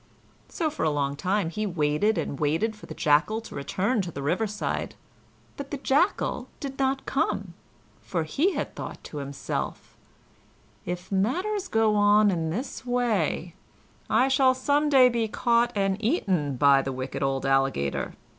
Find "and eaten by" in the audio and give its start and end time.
15.75-16.81